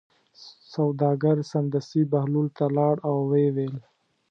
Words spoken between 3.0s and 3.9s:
او ویې ویل.